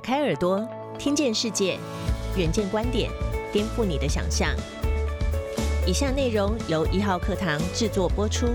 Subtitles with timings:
[0.00, 0.66] 开耳朵，
[0.98, 1.78] 听见世界，
[2.36, 3.10] 远见观点，
[3.52, 4.48] 颠覆你的想象。
[5.86, 8.48] 以下内容由一号课堂制作播出。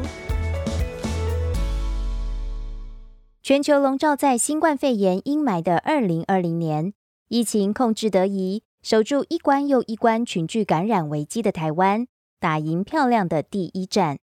[3.41, 6.93] 全球笼罩在新冠肺炎阴霾的二零二零年，
[7.27, 12.07] 疫情控制得宜，守住一关又一关群聚感染危机的台湾，
[12.39, 14.17] 打赢漂亮的第一战。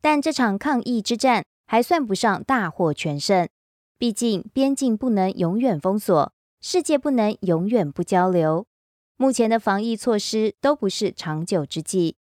[0.00, 3.48] 但这场抗疫之战还算不上大获全胜。
[4.02, 8.66] 毕竟，边境不能永远封锁，世界不能永远不交流。
[9.16, 12.16] 目前的防疫措施都不是长久之计。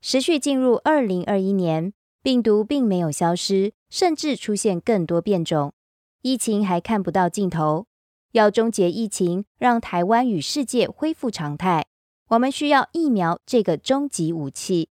[0.00, 5.74] 持续进入二零二一年，病毒并没有消失，甚至出现更多变种，
[6.22, 7.86] 疫情还看不到尽头。
[8.32, 11.84] 要终结疫情，让台湾与世界恢复常态，
[12.28, 14.88] 我们需要疫苗这个终极武器。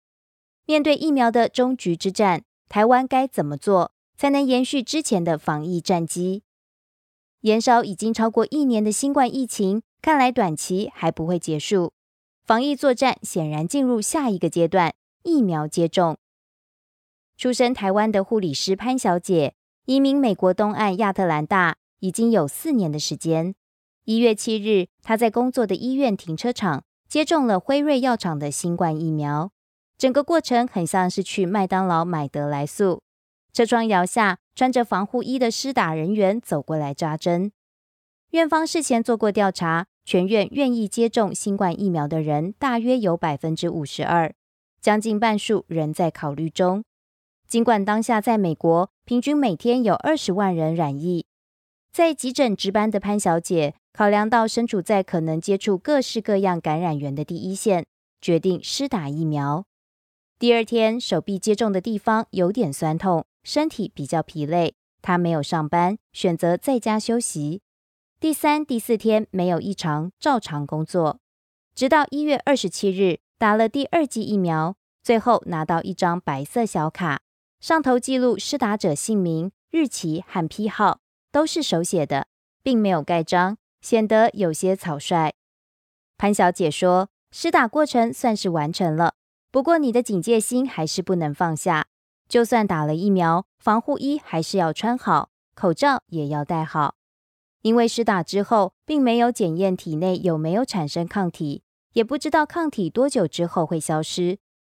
[0.65, 3.91] 面对疫苗的终局之战，台湾该怎么做？
[4.23, 6.45] 才能延续之前的防疫战机。
[7.41, 11.93] 延烧已经超过一年的新冠疫情，看来短期还不会结束。
[12.45, 16.19] 防疫作战显然进入下一个阶段——疫苗接种。
[17.37, 19.55] 出身台湾的护理师潘小姐，
[19.87, 23.57] 移民美国东岸亚特兰大已经有四年的时间。
[24.05, 29.51] 一月七日，她在工作的医院停车场接种了辉瑞药厂的新冠疫苗。
[29.99, 33.03] 整个过程很像是去麦当劳买得来素。
[33.53, 37.53] 车窗摇下，穿着防护衣的施打人员走过来扎针。
[38.31, 44.33] 院方事前做过调查，全院愿意接种新冠疫苗的人大约有百分之五十二，
[44.81, 46.83] 将近半数仍在考虑中。
[47.47, 51.27] 尽管当下在美国平均每天有二十万人染疫，
[51.93, 57.85] 在急诊值班的潘小姐考量到身处在可能接触各式各样感染源的第一线，
[58.23, 59.67] 决定施打疫苗。
[60.39, 63.27] 第二天，手臂接种的地方有点酸痛。
[63.43, 67.63] 身体比较疲累，他没有上班，选择在家休息。
[68.21, 71.19] 第三、第四天没有异常，照常工作。
[71.75, 77.23] 直到一月二十七日打了第二剂疫苗，最后拿到一张白色小卡，
[77.61, 81.01] 上头记录施打者姓名、日期和批号，
[81.33, 82.29] 都是手写的，
[82.63, 85.33] 并没有盖章，显得有些草率。
[86.17, 89.15] 潘小姐说：“施打过程算是完成了，
[89.51, 91.87] 不过你的警戒心还是不能放下。”
[92.33, 96.95] 就算打了疫苗，防护衣还是要穿好，口罩也要戴好。
[97.61, 104.39] 因为施打之后，并没有检验体内有没有产生抗体，也不知道抗体多久之后会消失。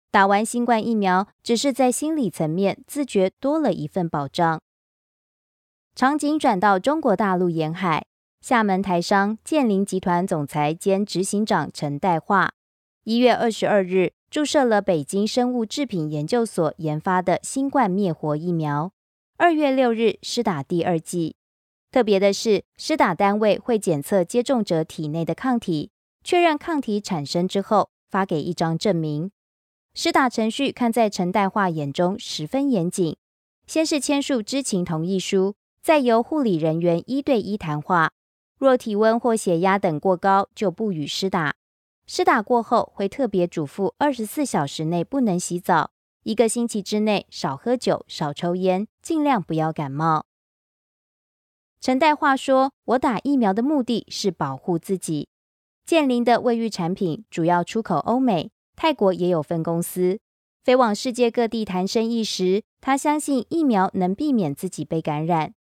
[0.10, 4.60] 打完新冠疫苗，只是在心理层面自觉多了一份保障。
[5.94, 8.08] 场景转到中国大陆沿海，
[8.42, 12.54] 厦门台商建林集团总裁兼执行长陈代化，
[13.04, 14.14] 一月二十二日。
[14.34, 18.92] 注射了北京生物制品研究所研发的新冠灭活疫苗，
[19.38, 21.36] 二月六日施打第二剂。
[21.92, 25.92] 特别的是，施打单位会检测接种者体内的抗体，
[26.24, 29.30] 确认抗体产生之后，发给一张证明。
[29.94, 33.16] 施打程序看在陈代化眼中十分严谨，
[33.68, 38.12] 先是签署知情同意书，再由护理人员一对一谈话，
[38.58, 41.54] 若体温或血压等过高，就不予施打。
[42.06, 45.92] 施打过后，会特别嘱咐二十四小时内不能洗澡，
[46.24, 50.26] 一个星期之内少喝酒、少抽烟，尽量不要感冒。
[51.80, 55.30] 陈代话说：“我打疫苗的目的是保护自己。
[55.86, 60.20] 健林的卫浴产品主要出口欧美，泰国也有分公司，
[60.64, 65.54] 飞往世界各地谈生意时，他相信疫苗能避免自己被感染。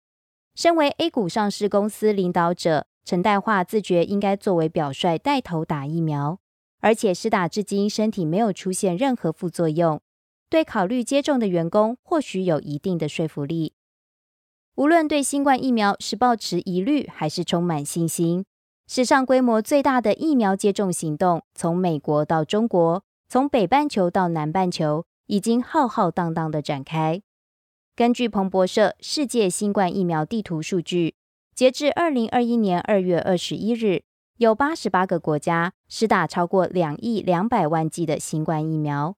[0.55, 6.39] 身为 A 股上市公司领导者。”陈代化自觉应该作为表率带头打疫苗，
[6.79, 10.01] 而且施打至今身体没有出现任何副作用，
[10.49, 13.73] 对考虑接种的员工或许有一定的说服力。
[14.75, 18.45] 无论对新冠疫苗是抱持疑虑还是充满信心，
[18.87, 27.21] 史上规模最大的疫苗接种行动，从美国到中国，从北半球到南半球，已经浩浩荡荡的展开。
[27.95, 31.15] 根据彭博社世界新冠疫苗地图数据。
[31.55, 34.01] 截至二零二一年二月二十一日，
[34.37, 39.15] 有八十八个国家施打超过两亿两百万剂的新冠疫苗。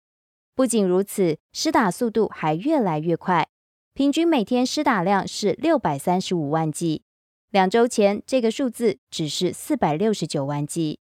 [0.54, 3.48] 不仅如此，施打速度还越来越快，
[3.94, 7.04] 平均每天施打量是六百三十五万剂。
[7.52, 11.00] 两周前，这个数字只是四百六十九万剂。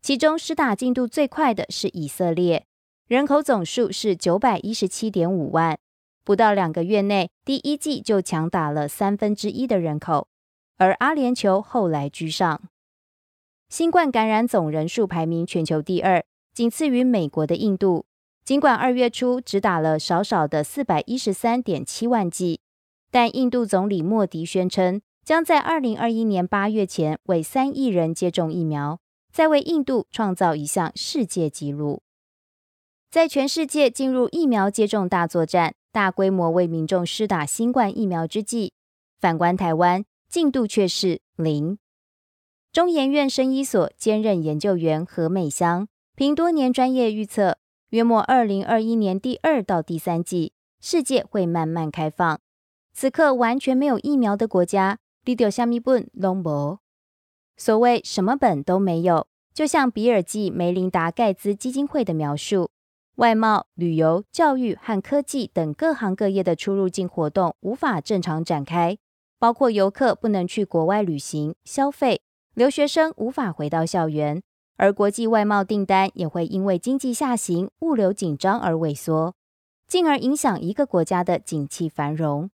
[0.00, 2.64] 其中施打进度最快的是以色列，
[3.08, 5.78] 人口总数是九百一十七点五万，
[6.24, 10.28] 不到两个月内，第一季就强打了三分之一的人口。
[10.78, 12.60] 而阿联酋后来居上，
[13.70, 18.04] 新冠感染总人数排名全球第二，仅次于美国的印度。
[18.44, 22.60] 尽管二月初只打了少少的四百一十三点七万剂，
[23.10, 29.00] 但印度总理莫迪宣称，将在二零二一年八月前为三亿人接种疫苗，
[29.32, 32.02] 再为印度创造一项世界纪录。
[33.10, 38.74] 在全世界进入疫苗接种大作战、大规模为民众施打新冠疫苗之际，
[39.18, 40.04] 反观台湾，
[40.36, 41.78] 进度却是零。
[42.70, 47.56] 中研院生医所兼任研究员何美香凭多年专业预测，
[47.88, 52.38] 约莫二零二一年第二到第三季，世界会慢慢开放。
[52.92, 54.98] 此刻完全没有疫苗的国家。
[55.24, 56.80] 第六下面本拢无，
[57.56, 62.70] 所谓什么本都没有，就像比尔记梅琳达盖茨基金会的描述，
[63.14, 68.98] 外贸、旅游、教育和科技等各行各业的出入境活动无法正常展开，
[69.38, 72.20] 包括游客不能去国外旅行消费，
[72.54, 74.42] 留学生无法回到校园，
[74.76, 79.34] 而国际外贸订单也会因为经济下行、物流紧张而萎缩，
[79.86, 82.50] 进而影响一个国家的景气繁荣。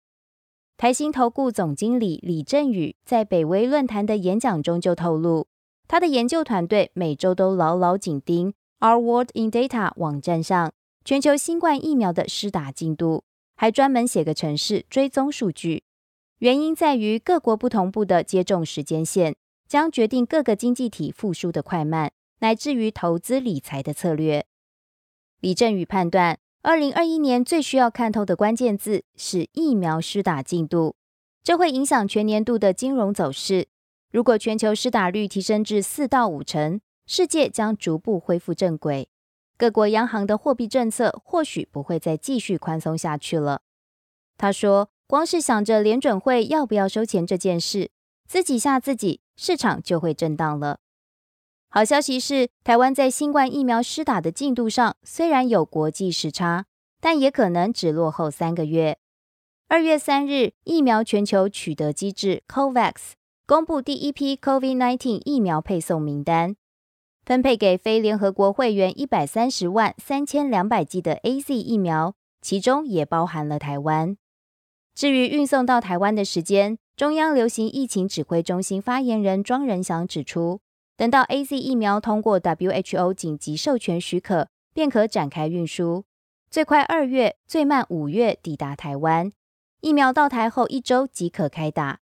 [0.78, 5.46] 台新投顾总经理李振宇在北威论坛的演讲中就透露，
[5.88, 10.74] 他的研究团队每周都牢牢紧盯 Our World in Data 网站上
[11.06, 13.24] 全球新冠疫苗的施打进度，
[13.56, 15.84] 还专门写个程式追踪数据。
[16.42, 19.36] 原因在于各国不同步的接种时间线，
[19.68, 24.48] 将决定各个经济体复苏的快慢，乃至于投资理财的策略。
[25.40, 26.40] 李振宇判断。
[26.64, 30.96] 二零二一年最需要看透的关键字是疫苗施打进度，
[31.44, 33.68] 这会影响全年度的金融走势。
[34.12, 39.10] 如果全球施打率提升至四到五成，世界将逐步恢复正轨，
[39.58, 43.62] 各国央行的货币政策或许不会再继续宽松下去了。
[44.38, 47.92] 他说：“光是想着联准会要不要收钱这件事，
[48.30, 50.80] 自己吓自己，市场就会震荡了。”
[51.68, 56.64] 好消息是，台湾在新冠疫苗施打的进度上虽然有国际时差，
[57.02, 59.00] 但也可能只落后三个月。
[59.68, 62.94] 二月三日，疫苗全球取得机制 COVAX
[63.46, 66.56] 公布第一批 COVID-19 疫苗配送名单，
[67.26, 74.16] 分配给非联合国会员一百三十万三千两百剂的 A Z 疫苗，其中也包含了台湾。
[74.94, 80.60] 至于运送到台湾的时间，中央流行疫情指挥中心发言人庄仁祥指出。
[80.98, 86.04] 等到 A Z 疫苗通过 WHO 紧急授权许可，便可展开运输，
[86.52, 89.32] 最快二月，最慢五月抵达台湾。
[89.80, 92.02] 疫苗到台后一周即可开打。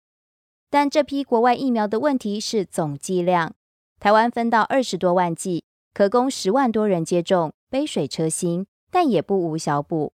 [0.69, 3.55] 但这批国外疫苗的问题是总剂量，
[3.99, 5.65] 台湾分到二十多万剂，
[5.95, 10.13] 可供十万多人接种，杯水车薪，但也不无小补。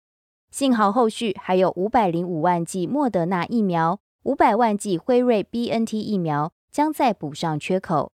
[0.54, 8.12] 幸好后续还有五百零五万剂莫德纳疫苗，五百万剂辉瑞 B N T 疫苗将再补上缺口。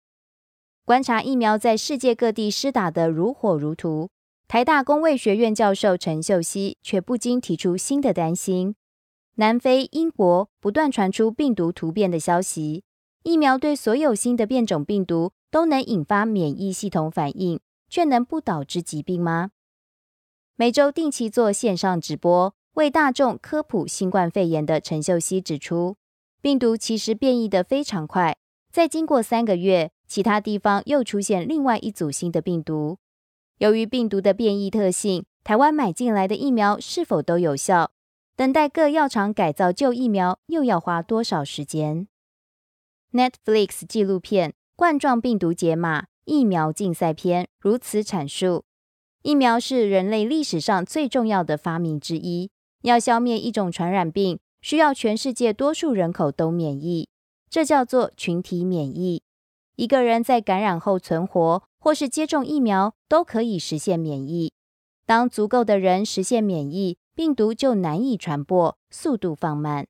[0.86, 4.08] 观察疫苗在世界各地施打的如火如荼，
[4.48, 8.74] 台大公卫学院教授陈秀熙却不禁提出新的担心：
[9.34, 12.84] 南非、英国不断传出病毒突变的消息，
[13.22, 17.60] 疫苗对所有新的变种病毒都能引发免疫系统反应，
[17.90, 19.50] 却能不导致疾病吗？
[20.60, 25.96] 每周定期做线上直播为大众科普新冠肺炎的陈秀熙指出，
[26.42, 28.36] 病毒其实变异的非常快，
[28.70, 29.90] 在经过三个月。
[30.06, 32.98] 其他地方又出现另外一组新的病毒。
[33.56, 37.90] 由于病毒的变异特性，台湾买进来的疫苗是否都有效？
[38.36, 42.06] 等待各药厂改造旧疫苗又要花多少时间
[43.12, 48.66] ？Netflix 纪录片《冠状病毒解码疫苗竞赛篇》如此阐述：
[49.22, 52.50] 疫苗是人类历史上最重要的发明之一。
[52.82, 57.10] 要消灭一种传染病，需要全世界多数人口都免疫，
[57.50, 59.22] 这叫做群体免疫。
[59.76, 64.54] 一个人在感染后存活，或是接种疫苗，都可以实现免疫。
[65.04, 69.86] 当足够的人实现免疫，病毒就难以传播，速度放慢。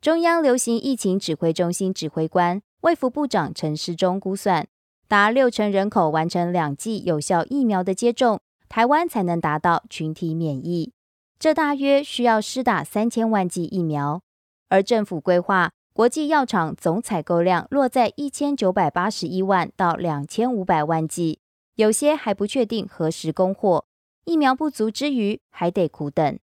[0.00, 4.66] 中央流行疫情指挥中心指挥官、卫福部长陈时中估算，
[5.08, 10.92] 达六成人口完成两剂有效疫苗的接种，台湾才能达到群体免疫。
[11.38, 14.22] 这大约需要施打三千万剂疫苗，
[14.68, 15.70] 而政府规划。
[15.92, 21.38] 国际药厂总采购量落在一千九百八十一万到两千五百万剂，
[21.76, 23.86] 有些还不确定何时供货。
[24.24, 26.38] 疫苗不足之余，还得苦等。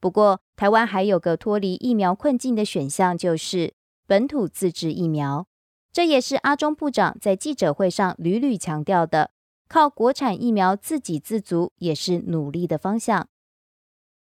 [0.00, 3.74] 不过，台湾还有个脱离疫苗困境的选项，就是
[4.08, 5.46] 本土自制疫苗。
[5.94, 9.30] 这也是阿中部长在记者会上屡屡强调的，
[9.68, 13.28] 靠国产疫苗自给自足也是努力的方向。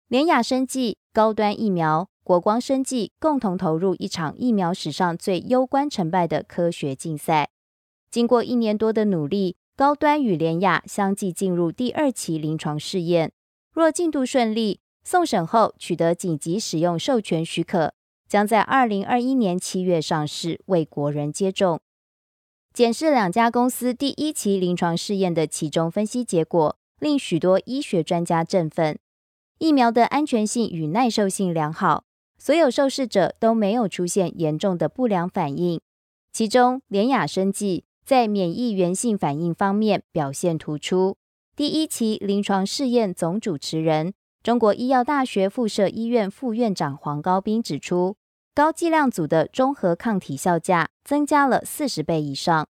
[0.07, 2.11] 联雅生技高端疫苗。
[2.23, 7.51] 国光生技共同投入一场疫苗史上最攸关成败的科学竞赛。
[8.11, 13.31] 经过一年多的努力，高端与联雅相继进入第二期临床试验。
[13.71, 17.95] 若进度顺利，送审后取得紧急使用授权许可，
[18.28, 21.80] 将在二零二一年七月上市，为国人接种。
[22.73, 28.99] 检视两家公司第一期临床试验的其中分析结果，令许多医学专家振奋。
[29.59, 32.04] 疫苗的安全性与耐受性良好，
[32.38, 35.80] 所有受试者都没有出现严重的不良反应。
[36.33, 41.16] 其中，联雅生技在免疫原性反应方面表现突出。
[41.56, 44.12] 第一期临床试验总主持人、
[44.47, 48.17] 中国医药大学附设医院副院长黄高斌指出，
[48.55, 52.69] 高剂量组的中和抗体效价增加了四十倍以上。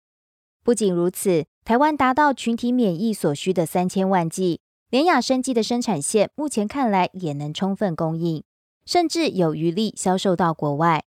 [0.64, 8.42] 不仅如此，台湾达到群体免疫所需的三千万剂，联雅生技的生产线目前看来也能充分供应，
[8.84, 11.04] 甚至有余力销售到国外。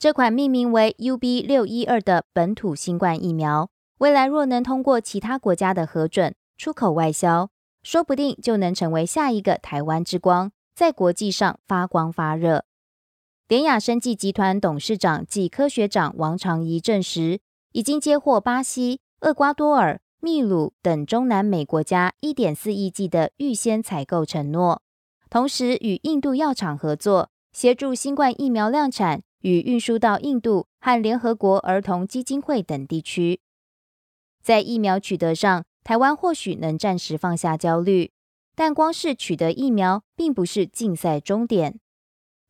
[0.00, 7.50] 这款命名为 UB 六一二的本土新冠疫苗，未来若能通过其他国家的核准，出口外销，
[7.82, 12.64] 说不定就能成为下一个台湾之光，在国际上发光发热。
[13.48, 17.40] 联雅生技集团董事长暨科学长王长仪证实，
[17.72, 24.80] 已经接获巴西、厄瓜多尔、秘鲁等中南美国家一点四亿剂的预先采购承诺，
[25.28, 29.22] 同时与印度药厂合作，协助新冠疫苗量产。
[29.42, 33.40] 与运输到印度和联合国儿童基金会等地区，
[34.40, 38.12] 在疫苗取得上，台湾或许能暂时放下焦虑，
[38.54, 41.80] 但光是取得疫苗并不是竞赛终点。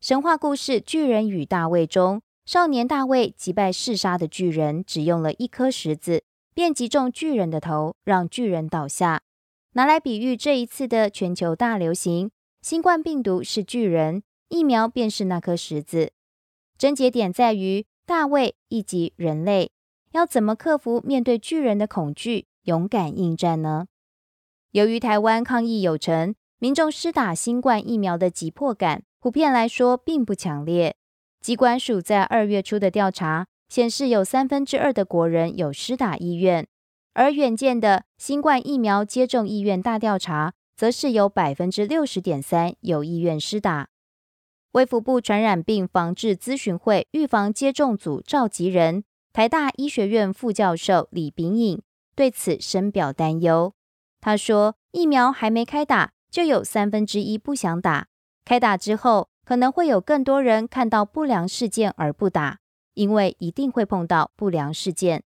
[0.01, 9.23] 神话故事《巨人与大卫》中，少年大卫击败嗜杀的巨人，只用了一颗石子，便击中巨人的头，让巨人倒下。
[9.75, 16.13] 拿来比喻这一次的全球大流行，新冠病毒是巨人，疫苗便是那颗石子。
[16.77, 19.71] 症结点在于大卫以及人类
[20.11, 23.87] 要怎么克服面对巨人的恐惧，勇敢应战呢？
[24.71, 30.97] 由于台湾抗疫有成，民众施打新冠疫苗的急迫感，普遍来说并不强烈。
[31.41, 36.69] 机关署在二月初的调查显示，有三分之二的国人有施打意愿，
[37.15, 43.89] 而远见的新冠疫苗接种意愿大调查，则是有百分之六十点三有意愿施打。
[44.73, 51.83] 卫福部传染病防治咨询会预防接种组召集人、台大医学院副教授李炳颖
[52.15, 53.75] 对此深表担忧。
[54.21, 58.07] 他说：“疫苗还没开打，就有三分之一不想打；
[58.45, 62.59] 开打之后，可能会有更多人看到不良事件而不打，
[62.95, 65.25] 因为一定会碰到不良事件。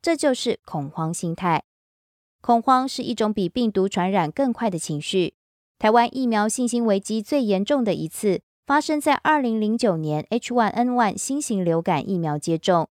[0.00, 1.64] 这就是恐慌心态。
[2.40, 5.34] 恐慌是一种比病毒传染更快的情绪。
[5.78, 12.90] 台湾疫苗信心危机最严重的一次。”发生在二零零九年 H1N1 新型流感疫苗接种，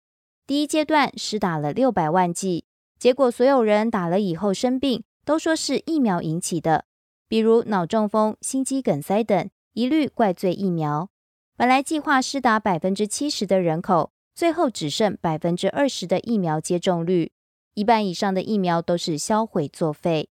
[0.46, 2.66] 第一阶段施打了六百万剂，
[3.04, 6.86] 结果所有人打了以后生病，都说是疫苗引起的，
[7.28, 11.10] 比如脑中风、心肌梗塞等，一律怪罪疫苗。
[11.58, 17.34] 本来计划施打百分之七十的人口，最后只剩百分之二十的疫苗接种率，
[17.74, 20.30] 一半以上的疫苗都是销毁作废。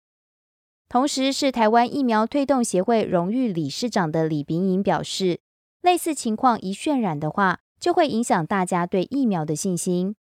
[0.88, 5.40] 同时，是台湾疫苗推动协会荣誉理事长的李炳颖表示，
[5.83, 10.16] 类似情况一渲染的话，就会影响大家对疫苗的信心。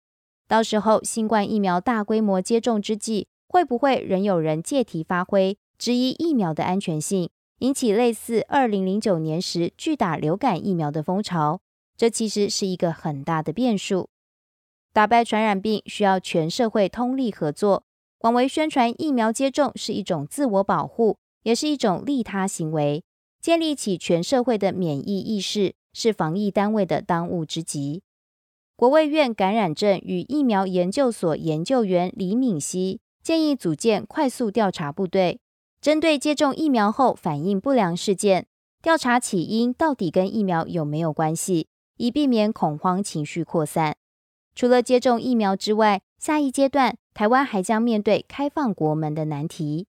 [0.49, 7.29] 到时候新冠疫苗大规模接种之际，会不会仍有人借题发挥，质疑疫苗的安全性，
[7.59, 11.61] 引起类似二零零九年时拒打流感疫苗的风潮？
[11.95, 14.09] 这其实是一个很大的变数。
[14.91, 17.83] 打败传染病需要全社会通力合作。
[18.17, 23.03] 广为宣传疫苗接种是一种自我保护，也是一种利他行为。
[23.39, 28.01] 建立起全社会的免疫意识，是防疫单位的当务之急。
[28.79, 35.41] 国卫院感染症与疫苗研究所研究员李敏熙建议组建快速调查部队，
[35.81, 38.47] 针对接种疫苗后反应不良事件，
[38.81, 41.67] 调查起因到底跟疫苗有没有关系，
[41.97, 43.97] 以避免恐慌情绪扩散。
[44.55, 46.95] 除了接种疫苗之外，下一阶段。
[47.13, 49.87] 台湾还将面对开放国门的难题。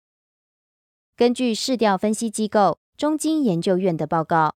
[1.14, 4.56] 根据市调分析机构中金研究院的报告，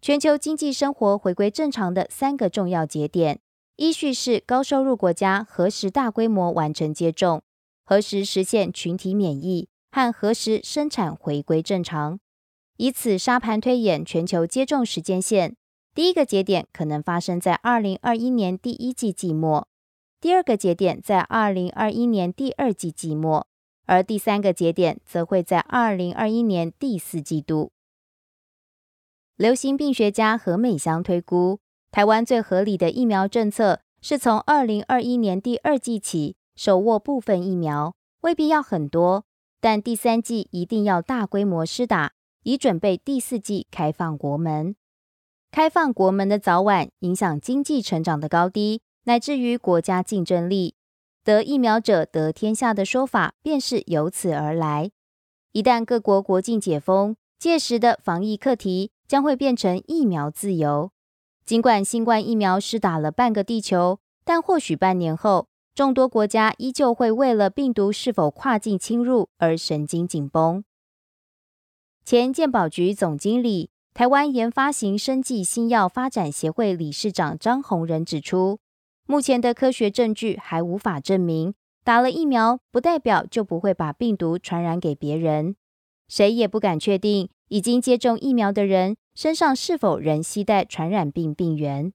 [0.00, 3.38] 全球经济生活回归正常的三个重要节点，
[3.80, 7.42] 依序是高收入国家何时大规模完成接种，
[7.82, 12.20] 何时实现群体免疫，和何时生产回归正常。
[12.76, 15.56] 以此沙盘推演全球接种时间线，
[15.94, 19.66] 第一个节点可能发生在二零二一年第一季季末。
[20.20, 23.46] 第二个节点在二零二一年第二季季末，
[23.86, 27.72] 而第三个节点则会在二零二一年第四季度。
[29.36, 31.60] 流行病学家何美香推估，
[31.92, 39.24] 台湾最合理的疫苗政策是从二零二一年第二季起手握部分疫苗，未必要很多，
[39.60, 42.12] 但第三季一定要大规模施打，
[42.44, 44.76] 以准备第四季开放国门。
[45.50, 50.76] 开放国门的早晚影响经济成长的高低，乃至于国家竞争力。
[51.24, 54.92] 得疫苗者得天下的说法便是由此而来。
[55.50, 60.92] 一旦各国国境解封，届时的防疫课题将会变成疫苗自由。
[61.44, 70.62] 尽管新冠疫苗施打了半个地球，但或许半年后，众多国家依旧会为了病毒是否跨境侵入而神经紧绷。
[72.04, 78.58] 前健保局总经理、台湾研发型生技新药发展协会理事长张宏仁指出。
[79.06, 85.56] 目前的科学证据还无法证明，打了疫苗不代表就不会把病毒传染给别人。
[86.06, 91.92] 谁也不敢确定已经接种疫苗的人身上是否仍携带传染病病源。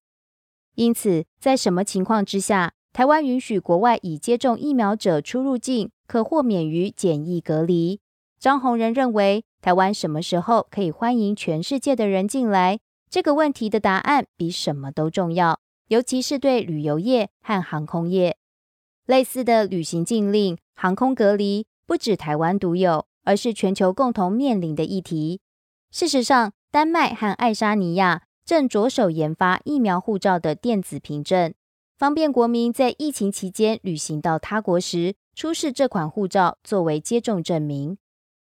[0.75, 7.99] 因此，在什么情况之下，台湾允许国外已接种疫苗者出入境可豁免于检疫隔离？
[8.37, 12.77] 张宏仁认为，台湾什么时候可以欢迎全世界的人进来？
[13.09, 15.59] 这个问题的答案比什么都重要。
[15.87, 18.37] 尤其是对旅游业和航空业，
[19.07, 25.41] 类似的旅行禁令、航空隔离，不止台湾独有，而是全球共同面临的议题。
[25.89, 31.53] 事实上，丹麦和爱沙尼亚正着手研发疫苗护照的电子凭证，
[31.97, 37.97] 方便国民在疫情期间旅行到他国时，出示这款护照作为接种证明。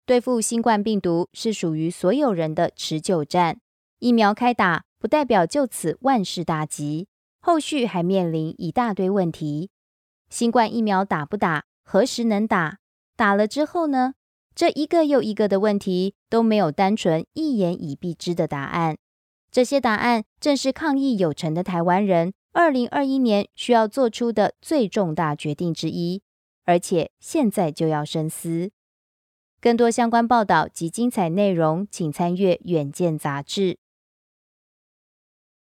[0.05, 3.59] 对付新冠病毒是属于所有人的持久战，
[3.99, 7.09] 疫苗开打不代表就此万事大吉。
[7.41, 9.69] 后续还面临一大堆问题：
[10.29, 11.65] 新冠疫苗打不打？
[11.83, 12.77] 何时能打？
[13.17, 14.13] 打了之后呢？
[14.55, 18.97] 这一个又一个的问题都没有单纯一言以蔽之的答案。
[19.51, 26.21] 这些答案正是抗疫有成的台湾人二零二一年需要做出的最重大决定之一，
[26.65, 28.71] 而且现在就要深思。
[29.61, 33.77] 更多相关报道及精彩内容，请参阅《远见》杂志。